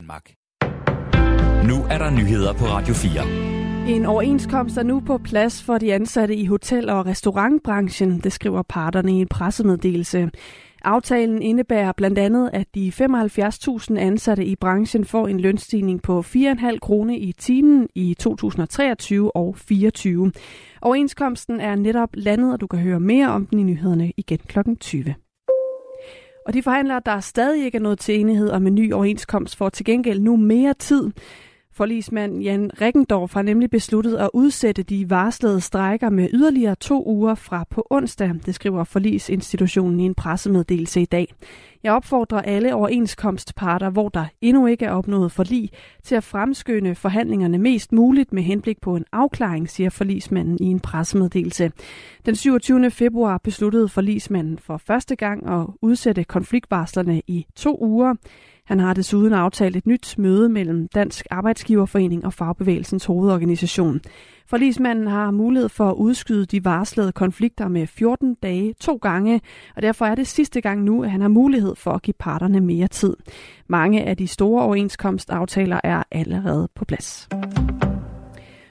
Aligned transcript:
Danmark. 0.00 0.32
Nu 1.68 1.74
er 1.90 1.98
der 1.98 2.10
nyheder 2.10 2.52
på 2.52 2.64
Radio 2.64 2.94
4. 2.94 3.94
En 3.94 4.06
overenskomst 4.06 4.76
er 4.76 4.82
nu 4.82 5.00
på 5.00 5.18
plads 5.18 5.62
for 5.62 5.78
de 5.78 5.94
ansatte 5.94 6.34
i 6.34 6.46
hotel- 6.46 6.90
og 6.90 7.06
restaurantbranchen, 7.06 8.20
det 8.20 8.32
skriver 8.32 8.62
parterne 8.62 9.12
i 9.12 9.14
en 9.14 9.28
pressemeddelelse. 9.28 10.30
Aftalen 10.84 11.42
indebærer 11.42 11.92
blandt 11.92 12.18
andet, 12.18 12.50
at 12.52 12.74
de 12.74 12.92
75.000 13.00 13.98
ansatte 13.98 14.44
i 14.44 14.56
branchen 14.56 15.04
får 15.04 15.28
en 15.28 15.40
lønstigning 15.40 16.02
på 16.02 16.20
4,5 16.20 16.78
kroner 16.78 17.14
i 17.14 17.32
timen 17.38 17.88
i 17.94 18.14
2023 18.14 19.36
og 19.36 19.54
2024. 19.54 20.32
Overenskomsten 20.82 21.60
er 21.60 21.74
netop 21.74 22.10
landet, 22.14 22.52
og 22.52 22.60
du 22.60 22.66
kan 22.66 22.78
høre 22.78 23.00
mere 23.00 23.28
om 23.28 23.46
den 23.46 23.58
i 23.58 23.62
nyhederne 23.62 24.12
igen 24.16 24.38
kl. 24.38 24.58
20. 24.80 25.14
Og 26.48 26.54
de 26.54 26.62
forhandlere, 26.62 27.00
der 27.06 27.20
stadig 27.20 27.64
ikke 27.64 27.78
er 27.78 27.82
nået 27.82 27.98
til 27.98 28.20
enighed 28.20 28.50
om 28.50 28.66
en 28.66 28.74
ny 28.74 28.92
overenskomst, 28.92 29.56
får 29.56 29.68
til 29.68 29.84
gengæld 29.84 30.20
nu 30.20 30.36
mere 30.36 30.74
tid. 30.74 31.10
Forlismand 31.78 32.42
Jan 32.42 32.70
Rikkendorf 32.80 33.34
har 33.34 33.42
nemlig 33.42 33.70
besluttet 33.70 34.16
at 34.16 34.30
udsætte 34.34 34.82
de 34.82 35.10
varslede 35.10 35.60
strejker 35.60 36.10
med 36.10 36.28
yderligere 36.32 36.74
to 36.74 37.06
uger 37.06 37.34
fra 37.34 37.64
på 37.70 37.86
onsdag, 37.90 38.34
det 38.46 38.54
skriver 38.54 38.84
Forlisinstitutionen 38.84 40.00
i 40.00 40.02
en 40.02 40.14
pressemeddelelse 40.14 41.00
i 41.00 41.04
dag. 41.04 41.34
Jeg 41.82 41.92
opfordrer 41.92 42.42
alle 42.42 42.74
overenskomstparter, 42.74 43.90
hvor 43.90 44.08
der 44.08 44.24
endnu 44.40 44.66
ikke 44.66 44.84
er 44.84 44.90
opnået 44.90 45.32
forlig, 45.32 45.70
til 46.02 46.14
at 46.14 46.24
fremskynde 46.24 46.94
forhandlingerne 46.94 47.58
mest 47.58 47.92
muligt 47.92 48.32
med 48.32 48.42
henblik 48.42 48.80
på 48.80 48.96
en 48.96 49.04
afklaring, 49.12 49.70
siger 49.70 49.90
forlismanden 49.90 50.58
i 50.60 50.66
en 50.66 50.80
pressemeddelelse. 50.80 51.72
Den 52.26 52.36
27. 52.36 52.90
februar 52.90 53.38
besluttede 53.38 53.88
forlismanden 53.88 54.58
for 54.58 54.76
første 54.76 55.16
gang 55.16 55.48
at 55.50 55.66
udsætte 55.82 56.24
konfliktvarslerne 56.24 57.22
i 57.26 57.46
to 57.56 57.78
uger. 57.80 58.14
Han 58.68 58.80
har 58.80 58.94
desuden 58.94 59.32
aftalt 59.32 59.76
et 59.76 59.86
nyt 59.86 60.14
møde 60.18 60.48
mellem 60.48 60.88
Dansk 60.88 61.26
Arbejdsgiverforening 61.30 62.24
og 62.24 62.32
Fagbevægelsens 62.32 63.04
hovedorganisation. 63.04 64.00
Forlismanden 64.46 65.06
har 65.06 65.30
mulighed 65.30 65.68
for 65.68 65.90
at 65.90 65.94
udskyde 65.94 66.46
de 66.46 66.64
varslede 66.64 67.12
konflikter 67.12 67.68
med 67.68 67.86
14 67.86 68.34
dage 68.34 68.74
to 68.80 68.96
gange, 68.96 69.40
og 69.76 69.82
derfor 69.82 70.06
er 70.06 70.14
det 70.14 70.26
sidste 70.26 70.60
gang 70.60 70.82
nu, 70.82 71.04
at 71.04 71.10
han 71.10 71.20
har 71.20 71.28
mulighed 71.28 71.74
for 71.76 71.90
at 71.90 72.02
give 72.02 72.14
parterne 72.18 72.60
mere 72.60 72.88
tid. 72.88 73.16
Mange 73.66 74.04
af 74.04 74.16
de 74.16 74.26
store 74.26 74.62
overenskomstaftaler 74.62 75.80
er 75.84 76.02
allerede 76.10 76.68
på 76.74 76.84
plads. 76.84 77.28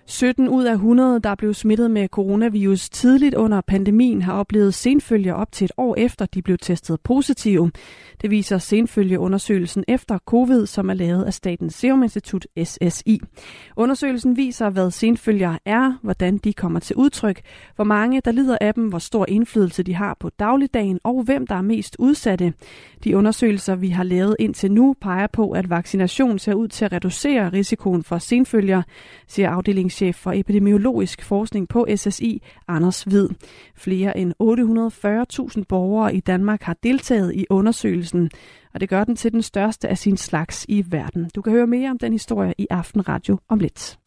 17 0.09 0.47
ud 0.49 0.63
af 0.65 0.73
100, 0.73 1.19
der 1.19 1.35
blev 1.35 1.53
smittet 1.53 1.91
med 1.91 2.07
coronavirus 2.07 2.89
tidligt 2.89 3.35
under 3.35 3.61
pandemien, 3.61 4.21
har 4.21 4.33
oplevet 4.33 4.73
senfølger 4.73 5.33
op 5.33 5.51
til 5.51 5.65
et 5.65 5.71
år 5.77 5.95
efter, 5.95 6.25
de 6.25 6.41
blev 6.41 6.57
testet 6.57 7.01
positive. 7.01 7.71
Det 8.21 8.31
viser 8.31 8.57
senfølgeundersøgelsen 8.57 9.83
efter 9.87 10.17
covid, 10.25 10.65
som 10.65 10.89
er 10.89 10.93
lavet 10.93 11.23
af 11.23 11.33
Statens 11.33 11.73
Serum 11.73 12.03
Institut 12.03 12.47
SSI. 12.63 13.19
Undersøgelsen 13.75 14.37
viser, 14.37 14.69
hvad 14.69 14.91
senfølger 14.91 15.57
er, 15.65 15.99
hvordan 16.01 16.37
de 16.37 16.53
kommer 16.53 16.79
til 16.79 16.95
udtryk, 16.95 17.41
hvor 17.75 17.85
mange 17.85 18.21
der 18.25 18.31
lider 18.31 18.57
af 18.61 18.73
dem, 18.73 18.87
hvor 18.87 18.99
stor 18.99 19.25
indflydelse 19.27 19.83
de 19.83 19.93
har 19.93 20.17
på 20.19 20.29
dagligdagen 20.29 20.99
og 21.03 21.23
hvem 21.23 21.47
der 21.47 21.55
er 21.55 21.61
mest 21.61 21.95
udsatte. 21.99 22.53
De 23.03 23.17
undersøgelser, 23.17 23.75
vi 23.75 23.89
har 23.89 24.03
lavet 24.03 24.35
indtil 24.39 24.71
nu, 24.71 24.95
peger 25.01 25.27
på, 25.27 25.51
at 25.51 25.69
vaccination 25.69 26.39
ser 26.39 26.53
ud 26.53 26.67
til 26.67 26.85
at 26.85 26.91
reducere 26.91 27.49
risikoen 27.49 28.03
for 28.03 28.17
senfølger, 28.17 28.81
siger 29.27 29.49
afdelingschef 29.97 30.15
for 30.15 30.31
epidemiologisk 30.31 31.23
forskning 31.23 31.69
på 31.69 31.87
SSI, 31.95 32.41
Anders 32.67 33.03
Hvid. 33.03 33.29
Flere 33.75 34.17
end 34.17 34.33
840.000 35.57 35.63
borgere 35.69 36.15
i 36.15 36.19
Danmark 36.19 36.61
har 36.61 36.75
deltaget 36.83 37.35
i 37.35 37.45
undersøgelsen, 37.49 38.29
og 38.73 38.79
det 38.79 38.89
gør 38.89 39.03
den 39.03 39.15
til 39.15 39.31
den 39.31 39.41
største 39.41 39.87
af 39.87 39.97
sin 39.97 40.17
slags 40.17 40.65
i 40.69 40.85
verden. 40.89 41.29
Du 41.35 41.41
kan 41.41 41.53
høre 41.53 41.67
mere 41.67 41.89
om 41.89 41.97
den 41.97 42.11
historie 42.11 42.53
i 42.57 42.67
Aften 42.69 43.09
Radio 43.09 43.39
om 43.49 43.59
lidt. 43.59 43.99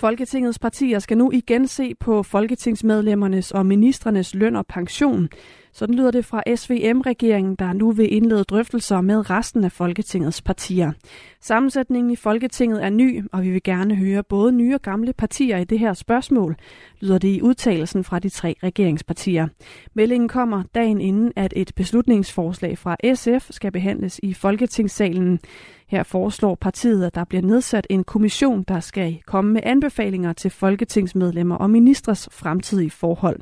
Folketingets 0.00 0.58
partier 0.58 0.98
skal 0.98 1.18
nu 1.18 1.30
igen 1.32 1.68
se 1.68 1.94
på 2.00 2.22
folketingsmedlemmernes 2.22 3.50
og 3.50 3.66
ministernes 3.66 4.34
løn 4.34 4.56
og 4.56 4.66
pension. 4.66 5.28
Sådan 5.74 5.94
lyder 5.94 6.10
det 6.10 6.24
fra 6.24 6.42
SVM-regeringen, 6.56 7.54
der 7.54 7.72
nu 7.72 7.90
vil 7.90 8.14
indlede 8.14 8.44
drøftelser 8.44 9.00
med 9.00 9.30
resten 9.30 9.64
af 9.64 9.72
Folketingets 9.72 10.42
partier. 10.42 10.92
Sammensætningen 11.40 12.10
i 12.10 12.16
Folketinget 12.16 12.84
er 12.84 12.90
ny, 12.90 13.24
og 13.32 13.42
vi 13.42 13.50
vil 13.50 13.62
gerne 13.62 13.96
høre 13.96 14.22
både 14.22 14.52
nye 14.52 14.74
og 14.74 14.82
gamle 14.82 15.12
partier 15.12 15.58
i 15.58 15.64
det 15.64 15.78
her 15.78 15.92
spørgsmål, 15.92 16.56
lyder 17.00 17.18
det 17.18 17.28
i 17.28 17.42
udtalelsen 17.42 18.04
fra 18.04 18.18
de 18.18 18.28
tre 18.28 18.54
regeringspartier. 18.62 19.48
Meldingen 19.94 20.28
kommer 20.28 20.62
dagen 20.74 21.00
inden, 21.00 21.32
at 21.36 21.52
et 21.56 21.72
beslutningsforslag 21.76 22.78
fra 22.78 22.96
SF 23.14 23.50
skal 23.50 23.72
behandles 23.72 24.20
i 24.22 24.34
Folketingssalen. 24.34 25.40
Her 25.88 26.02
foreslår 26.02 26.54
partiet, 26.54 27.04
at 27.04 27.14
der 27.14 27.24
bliver 27.24 27.42
nedsat 27.42 27.86
en 27.90 28.04
kommission, 28.04 28.62
der 28.68 28.80
skal 28.80 29.18
komme 29.26 29.52
med 29.52 29.60
anbefalinger 29.64 30.32
til 30.32 30.50
folketingsmedlemmer 30.50 31.56
og 31.56 31.70
ministres 31.70 32.28
fremtidige 32.32 32.90
forhold. 32.90 33.40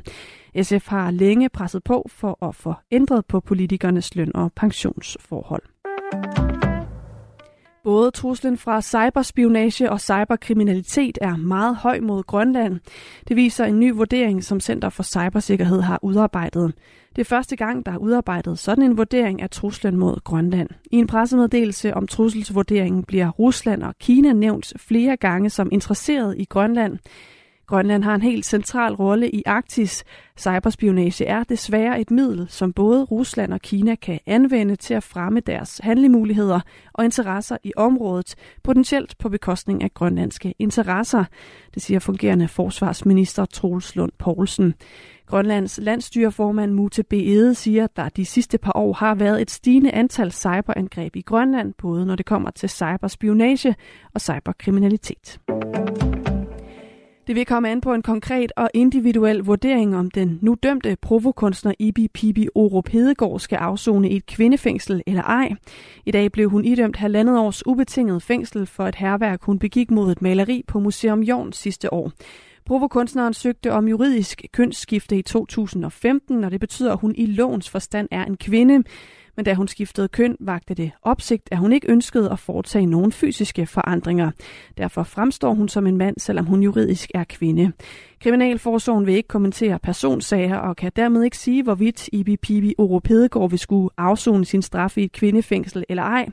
SF 0.61 0.87
har 0.87 1.11
længe 1.11 1.49
presset 1.49 1.83
på 1.83 2.07
for 2.09 2.47
at 2.47 2.55
få 2.55 2.73
ændret 2.91 3.25
på 3.25 3.39
politikernes 3.39 4.15
løn- 4.15 4.35
og 4.35 4.51
pensionsforhold. 4.55 5.63
Både 7.83 8.11
truslen 8.11 8.57
fra 8.57 8.81
cyberspionage 8.81 9.91
og 9.91 10.01
cyberkriminalitet 10.01 11.17
er 11.21 11.35
meget 11.35 11.75
høj 11.75 11.99
mod 11.99 12.23
Grønland. 12.23 12.79
Det 13.27 13.35
viser 13.35 13.65
en 13.65 13.79
ny 13.79 13.93
vurdering, 13.93 14.43
som 14.43 14.59
Center 14.59 14.89
for 14.89 15.03
Cybersikkerhed 15.03 15.81
har 15.81 15.99
udarbejdet. 16.01 16.73
Det 17.15 17.21
er 17.21 17.25
første 17.25 17.55
gang, 17.55 17.85
der 17.85 17.91
er 17.91 17.97
udarbejdet 17.97 18.59
sådan 18.59 18.83
en 18.83 18.97
vurdering 18.97 19.41
af 19.41 19.49
truslen 19.49 19.97
mod 19.97 20.23
Grønland. 20.23 20.69
I 20.91 20.95
en 20.95 21.07
pressemeddelelse 21.07 21.93
om 21.93 22.07
trusselsvurderingen 22.07 23.03
bliver 23.03 23.29
Rusland 23.29 23.83
og 23.83 23.95
Kina 23.99 24.33
nævnt 24.33 24.73
flere 24.77 25.17
gange 25.17 25.49
som 25.49 25.69
interesseret 25.71 26.35
i 26.37 26.45
Grønland. 26.45 26.97
Grønland 27.71 28.03
har 28.03 28.15
en 28.15 28.21
helt 28.21 28.45
central 28.45 28.93
rolle 28.93 29.29
i 29.29 29.43
Arktis. 29.45 30.03
Cyberspionage 30.37 31.25
er 31.25 31.43
desværre 31.43 32.01
et 32.01 32.11
middel, 32.11 32.45
som 32.49 32.73
både 32.73 33.03
Rusland 33.03 33.53
og 33.53 33.61
Kina 33.61 33.95
kan 33.95 34.19
anvende 34.25 34.75
til 34.75 34.93
at 34.93 35.03
fremme 35.03 35.39
deres 35.39 35.79
handlemuligheder 35.83 36.59
og 36.93 37.05
interesser 37.05 37.57
i 37.63 37.71
området, 37.77 38.35
potentielt 38.63 39.17
på 39.17 39.29
bekostning 39.29 39.83
af 39.83 39.93
grønlandske 39.93 40.53
interesser, 40.59 41.23
det 41.73 41.81
siger 41.81 41.99
fungerende 41.99 42.47
forsvarsminister 42.47 43.45
Troels 43.45 43.95
Lund 43.95 44.11
Poulsen. 44.19 44.73
Grønlands 45.25 45.79
landstyreformand 45.81 46.71
Mute 46.71 47.03
B. 47.03 47.13
Ede 47.13 47.55
siger, 47.55 47.83
at 47.83 47.95
der 47.95 48.09
de 48.09 48.25
sidste 48.25 48.57
par 48.57 48.73
år 48.75 48.93
har 48.93 49.15
været 49.15 49.41
et 49.41 49.51
stigende 49.51 49.91
antal 49.91 50.31
cyberangreb 50.31 51.15
i 51.15 51.21
Grønland, 51.21 51.73
både 51.77 52.05
når 52.05 52.15
det 52.15 52.25
kommer 52.25 52.51
til 52.51 52.69
cyberspionage 52.69 53.75
og 54.13 54.21
cyberkriminalitet. 54.21 55.39
Det 57.31 57.35
vil 57.35 57.45
komme 57.45 57.69
an 57.69 57.81
på 57.81 57.93
en 57.93 58.01
konkret 58.01 58.51
og 58.57 58.69
individuel 58.73 59.37
vurdering, 59.37 59.97
om 59.97 60.11
den 60.11 60.39
nu 60.41 60.57
dømte 60.63 60.97
provokunstner 61.01 61.73
Ibi 61.79 62.07
Pibi 62.07 62.47
Orup 62.55 62.89
Hedegaard 62.89 63.39
skal 63.39 63.55
afzone 63.55 64.09
i 64.09 64.15
et 64.15 64.25
kvindefængsel 64.25 65.03
eller 65.07 65.21
ej. 65.21 65.51
I 66.05 66.11
dag 66.11 66.31
blev 66.31 66.49
hun 66.49 66.65
idømt 66.65 66.95
halvandet 66.95 67.39
års 67.39 67.67
ubetinget 67.67 68.23
fængsel 68.23 68.65
for 68.65 68.87
et 68.87 68.95
herværk, 68.95 69.43
hun 69.43 69.59
begik 69.59 69.91
mod 69.91 70.11
et 70.11 70.21
maleri 70.21 70.63
på 70.67 70.79
Museum 70.79 71.23
Jorn 71.23 71.53
sidste 71.53 71.93
år. 71.93 72.11
Provokunstneren 72.65 73.33
søgte 73.33 73.71
om 73.71 73.87
juridisk 73.87 74.45
kønsskifte 74.53 75.17
i 75.17 75.21
2015, 75.21 76.43
og 76.43 76.51
det 76.51 76.59
betyder, 76.59 76.93
at 76.93 76.99
hun 76.99 77.15
i 77.17 77.25
lovens 77.25 77.69
forstand 77.69 78.07
er 78.11 78.25
en 78.25 78.37
kvinde. 78.37 78.83
Men 79.35 79.45
da 79.45 79.53
hun 79.53 79.67
skiftede 79.67 80.07
køn, 80.07 80.37
vagte 80.39 80.73
det 80.73 80.91
opsigt, 81.01 81.49
at 81.51 81.57
hun 81.57 81.73
ikke 81.73 81.91
ønskede 81.91 82.31
at 82.31 82.39
foretage 82.39 82.85
nogen 82.85 83.11
fysiske 83.11 83.65
forandringer. 83.65 84.31
Derfor 84.77 85.03
fremstår 85.03 85.53
hun 85.53 85.69
som 85.69 85.87
en 85.87 85.97
mand, 85.97 86.15
selvom 86.19 86.45
hun 86.45 86.63
juridisk 86.63 87.09
er 87.15 87.23
kvinde. 87.23 87.71
Kriminalforsorgen 88.21 89.05
vil 89.05 89.15
ikke 89.15 89.27
kommentere 89.27 89.79
personsager 89.79 90.57
og 90.57 90.75
kan 90.75 90.91
dermed 90.95 91.23
ikke 91.23 91.37
sige, 91.37 91.63
hvorvidt 91.63 92.09
Ibi 92.13 92.37
Pibi 92.37 92.73
Oropedegård 92.77 93.49
vil 93.49 93.59
skulle 93.59 93.89
afzone 93.97 94.45
sin 94.45 94.61
straf 94.61 94.97
i 94.97 95.03
et 95.03 95.11
kvindefængsel 95.11 95.83
eller 95.89 96.03
ej. 96.03 96.29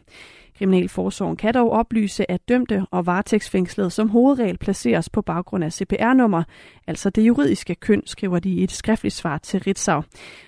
Kriminalforsorgen 0.59 1.37
kan 1.37 1.55
dog 1.55 1.71
oplyse, 1.71 2.31
at 2.31 2.49
dømte 2.49 2.87
og 2.91 3.07
varetægtsfængslede 3.07 3.91
som 3.91 4.09
hovedregel 4.09 4.59
placeres 4.59 5.11
på 5.11 5.23
baggrund 5.23 5.65
af 5.65 5.73
CPR-nummer, 5.73 6.43
altså 6.87 7.11
det 7.11 7.23
juridiske 7.23 7.75
køn, 7.75 8.03
skriver 8.07 8.39
de 8.39 8.51
i 8.51 8.63
et 8.63 8.71
skriftligt 8.71 9.15
svar 9.15 9.39
til 9.39 9.61
Ritzau. 9.61 10.03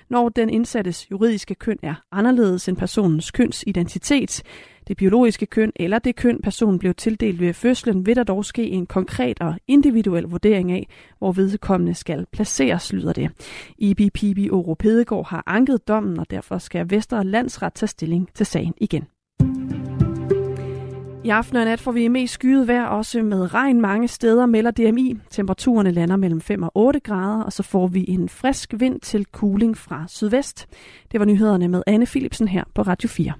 Når 0.08 0.28
den 0.28 0.50
indsattes 0.50 1.10
juridiske 1.10 1.54
køn 1.54 1.78
er 1.82 1.94
anderledes 2.12 2.68
end 2.68 2.76
personens 2.76 3.30
kønsidentitet, 3.30 4.42
det 4.88 4.96
biologiske 4.96 5.46
køn 5.46 5.72
eller 5.76 5.98
det 5.98 6.16
køn, 6.16 6.40
personen 6.42 6.78
blev 6.78 6.94
tildelt 6.94 7.40
ved 7.40 7.54
fødslen, 7.54 8.06
vil 8.06 8.16
der 8.16 8.24
dog 8.24 8.44
ske 8.44 8.68
en 8.68 8.86
konkret 8.86 9.40
og 9.40 9.54
individuel 9.68 10.24
vurdering 10.24 10.72
af, 10.72 10.86
hvor 11.18 11.32
vedkommende 11.32 11.94
skal 11.94 12.26
placeres, 12.32 12.92
lyder 12.92 13.12
det. 13.12 13.30
IBPB 13.78 14.52
Oro 14.52 14.74
Pedegaard 14.74 15.28
har 15.28 15.42
anket 15.46 15.88
dommen, 15.88 16.18
og 16.18 16.30
derfor 16.30 16.58
skal 16.58 16.90
Vestre 16.90 17.24
Landsret 17.24 17.74
tage 17.74 17.88
stilling 17.88 18.28
til 18.34 18.46
sagen 18.46 18.74
igen. 18.76 19.04
I 21.24 21.28
aften 21.28 21.56
og 21.56 21.64
nat 21.64 21.80
får 21.80 21.92
vi 21.92 22.08
mest 22.08 22.34
skyet 22.34 22.68
vejr, 22.68 22.86
også 22.86 23.22
med 23.22 23.54
regn 23.54 23.80
mange 23.80 24.08
steder, 24.08 24.46
melder 24.46 24.70
DMI. 24.70 25.16
Temperaturerne 25.30 25.90
lander 25.90 26.16
mellem 26.16 26.40
5 26.40 26.62
og 26.62 26.70
8 26.74 27.00
grader, 27.00 27.42
og 27.42 27.52
så 27.52 27.62
får 27.62 27.86
vi 27.86 28.04
en 28.08 28.28
frisk 28.28 28.74
vind 28.78 29.00
til 29.00 29.26
cooling 29.32 29.76
fra 29.76 30.04
sydvest. 30.08 30.66
Det 31.12 31.20
var 31.20 31.26
nyhederne 31.26 31.68
med 31.68 31.82
Anne 31.86 32.06
Philipsen 32.06 32.48
her 32.48 32.64
på 32.74 32.82
Radio 32.82 33.08
4. 33.08 33.32